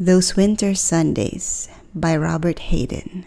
[0.00, 3.24] Those Winter Sundays by Robert Hayden.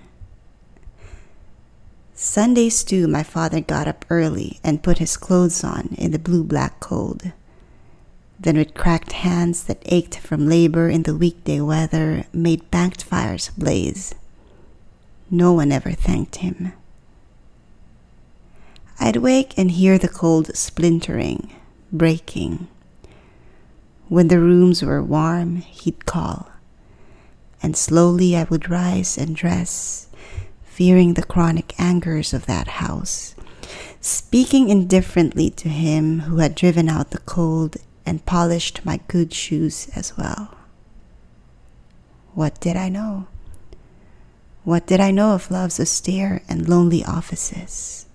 [2.14, 6.44] Sundays too, my father got up early and put his clothes on in the blue
[6.44, 7.32] black cold.
[8.38, 13.50] Then, with cracked hands that ached from labor in the weekday weather, made banked fires
[13.58, 14.14] blaze.
[15.32, 16.74] No one ever thanked him.
[19.00, 21.50] I'd wake and hear the cold splintering,
[21.94, 22.68] breaking.
[24.10, 26.52] When the rooms were warm, he'd call
[27.62, 30.08] and slowly I would rise and dress,
[30.64, 33.36] fearing the chronic angers of that house,
[34.02, 39.90] speaking indifferently to him who had driven out the cold and polished my good shoes
[39.96, 40.56] as well.
[42.34, 43.28] What did I know?
[44.64, 48.07] What did I know of love's austere and lonely offices?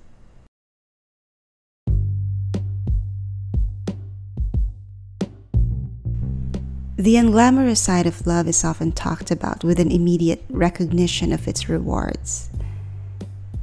[7.02, 11.68] The unglamorous side of love is often talked about with an immediate recognition of its
[11.68, 12.48] rewards.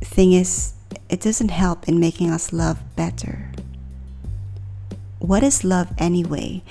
[0.02, 0.74] Thing is,
[1.08, 3.54] it doesn't help in making us love better.
[5.20, 6.64] What is love anyway?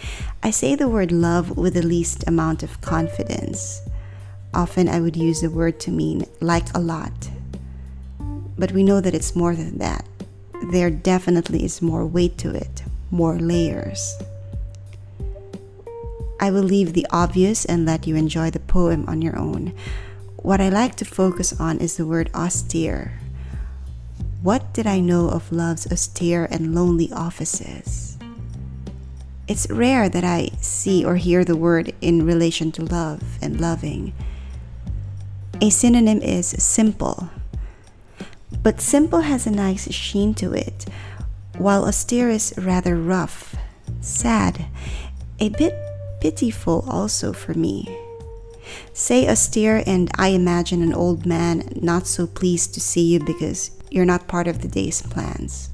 [0.42, 3.80] I say the word love with the least amount of confidence.
[4.53, 7.30] Often I would use the word to mean like a lot.
[8.58, 10.05] But we know that it's more than that.
[10.70, 14.19] There definitely is more weight to it, more layers.
[16.41, 19.75] I will leave the obvious and let you enjoy the poem on your own.
[20.36, 23.19] What I like to focus on is the word austere.
[24.41, 28.16] What did I know of love's austere and lonely offices?
[29.48, 34.12] It's rare that I see or hear the word in relation to love and loving.
[35.61, 37.31] A synonym is simple.
[38.62, 40.86] But simple has a nice sheen to it,
[41.56, 43.56] while austere is rather rough,
[44.00, 44.66] sad,
[45.41, 45.88] a bit
[46.20, 47.86] pitiful also for me.
[48.92, 53.70] Say austere, and I imagine an old man not so pleased to see you because
[53.91, 55.70] you're not part of the day's plans.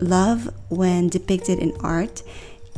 [0.00, 2.22] Love, when depicted in art,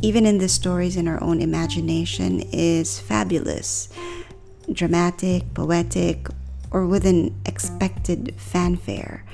[0.00, 3.88] even in the stories in our own imagination, is fabulous,
[4.72, 6.28] dramatic, poetic,
[6.70, 9.24] or with an expected fanfare.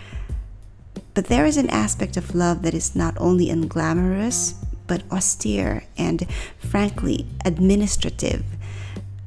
[1.13, 4.55] But there is an aspect of love that is not only unglamorous,
[4.87, 6.27] but austere and,
[6.59, 8.45] frankly, administrative,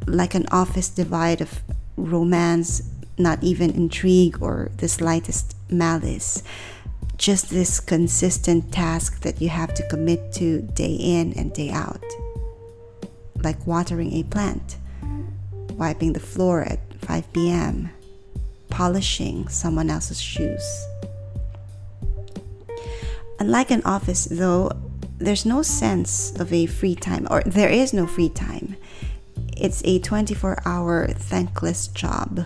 [0.06, 1.62] like an office devoid of
[1.96, 2.84] romance,
[3.18, 6.44] not even intrigue or the slightest malice.
[7.18, 12.04] Just this consistent task that you have to commit to day in and day out.
[13.44, 14.78] Like watering a plant,
[15.72, 17.90] wiping the floor at 5 p.m.,
[18.70, 20.86] polishing someone else's shoes.
[23.40, 24.72] Unlike an office, though,
[25.18, 28.76] there's no sense of a free time, or there is no free time.
[29.56, 32.46] It's a 24 hour thankless job.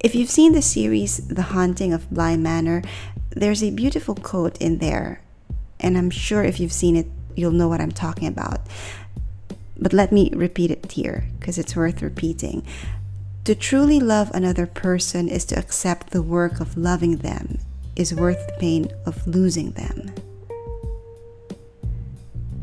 [0.00, 2.82] If you've seen the series The Haunting of Bly Manor,
[3.30, 5.22] there's a beautiful quote in there,
[5.78, 8.60] and I'm sure if you've seen it, you'll know what I'm talking about.
[9.76, 12.66] But let me repeat it here because it's worth repeating.
[13.44, 17.58] To truly love another person is to accept the work of loving them
[17.94, 20.07] is worth the pain of losing them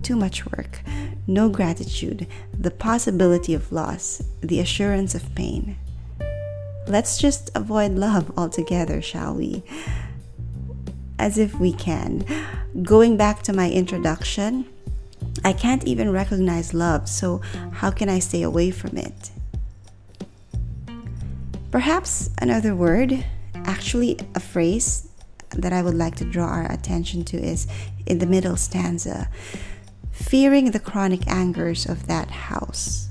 [0.06, 0.82] too much work,
[1.26, 2.28] no gratitude,
[2.58, 5.76] the possibility of loss, the assurance of pain.
[6.88, 9.64] Let's just avoid love altogether, shall we?
[11.18, 12.24] As if we can.
[12.84, 14.68] Going back to my introduction,
[15.44, 17.42] I can't even recognize love, so
[17.72, 19.32] how can I stay away from it?
[21.72, 25.10] Perhaps another word, actually a phrase
[25.50, 27.66] that I would like to draw our attention to is
[28.06, 29.30] in the middle stanza
[30.26, 33.10] fearing the chronic angers of that house.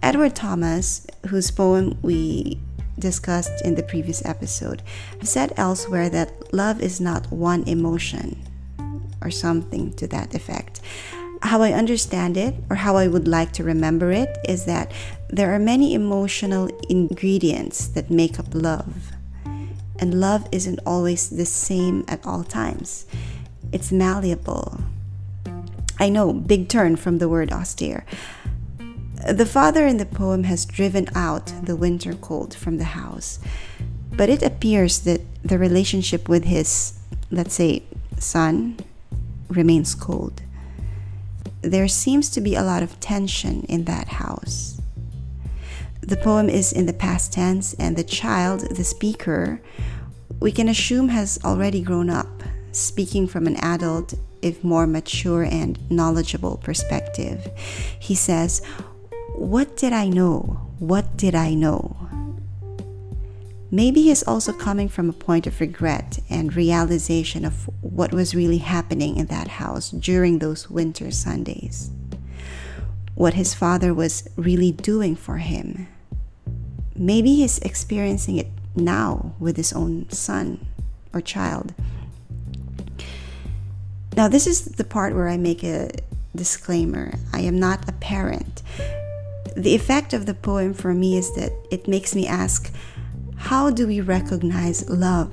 [0.00, 2.60] Edward Thomas, whose poem we
[2.96, 4.80] discussed in the previous episode,
[5.22, 8.40] said elsewhere that love is not one emotion
[9.20, 10.80] or something to that effect.
[11.42, 14.92] How I understand it, or how I would like to remember it, is that
[15.30, 19.10] there are many emotional ingredients that make up love.
[19.98, 23.06] And love isn't always the same at all times,
[23.72, 24.80] it's malleable
[26.00, 28.06] I know, big turn from the word austere.
[29.28, 33.38] The father in the poem has driven out the winter cold from the house,
[34.10, 36.98] but it appears that the relationship with his,
[37.30, 37.82] let's say,
[38.18, 38.78] son
[39.48, 40.40] remains cold.
[41.60, 44.80] There seems to be a lot of tension in that house.
[46.00, 49.60] The poem is in the past tense, and the child, the speaker,
[50.40, 52.42] we can assume has already grown up,
[52.72, 57.48] speaking from an adult if more mature and knowledgeable perspective.
[57.98, 58.62] He says,
[59.34, 60.60] What did I know?
[60.78, 61.96] What did I know?
[63.72, 68.58] Maybe he's also coming from a point of regret and realization of what was really
[68.58, 71.90] happening in that house during those winter Sundays.
[73.14, 75.86] What his father was really doing for him.
[76.96, 80.66] Maybe he's experiencing it now with his own son
[81.12, 81.72] or child.
[84.20, 85.88] Now, this is the part where I make a
[86.36, 88.60] disclaimer I am not a parent.
[89.56, 92.70] The effect of the poem for me is that it makes me ask
[93.48, 95.32] how do we recognize love?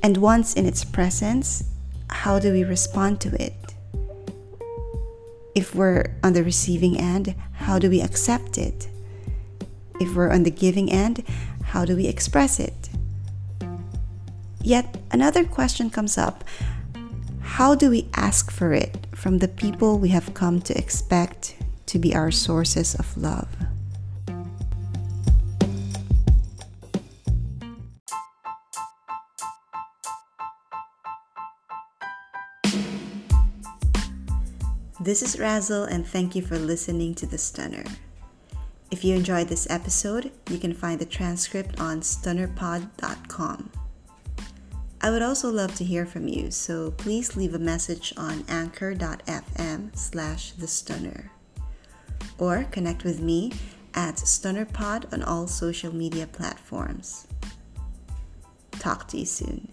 [0.00, 1.64] And once in its presence,
[2.08, 3.74] how do we respond to it?
[5.56, 8.86] If we're on the receiving end, how do we accept it?
[9.98, 11.24] If we're on the giving end,
[11.64, 12.90] how do we express it?
[14.60, 16.44] Yet another question comes up
[17.52, 21.54] how do we ask for it from the people we have come to expect
[21.84, 23.46] to be our sources of love?
[34.98, 37.84] This is Razel, and thank you for listening to The Stunner.
[38.90, 43.81] If you enjoyed this episode, you can find the transcript on stunnerpod.com.
[45.04, 49.96] I would also love to hear from you, so please leave a message on anchor.fm
[49.96, 51.32] slash the stunner.
[52.38, 53.52] Or connect with me
[53.94, 57.26] at StunnerPod on all social media platforms.
[58.78, 59.72] Talk to you soon.